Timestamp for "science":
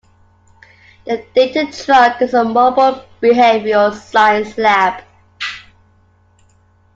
3.93-4.57